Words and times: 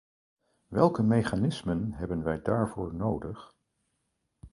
Welke 0.67 1.03
mechanismen 1.03 1.91
hebben 1.93 2.23
wij 2.23 2.41
daarvoor 2.41 2.93
nodig? 2.93 3.55